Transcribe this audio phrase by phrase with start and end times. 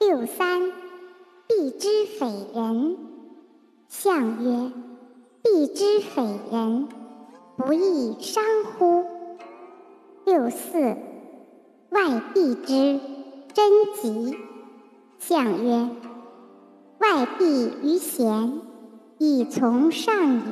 [0.00, 0.72] 六三
[1.46, 2.96] 必之匪人，
[3.86, 4.72] 相曰：
[5.42, 6.88] 必之匪人，
[7.58, 9.04] 不亦伤乎？
[10.24, 10.80] 六四
[11.90, 12.98] 外必之
[13.52, 14.38] 贞吉，
[15.18, 15.90] 相曰：
[17.00, 18.62] 外必于贤，
[19.18, 20.42] 以从上也。